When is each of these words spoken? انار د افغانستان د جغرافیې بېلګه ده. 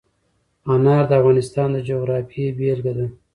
انار 0.73 1.03
د 1.09 1.11
افغانستان 1.19 1.67
د 1.73 1.77
جغرافیې 1.89 2.45
بېلګه 2.57 2.93
ده. 2.97 3.07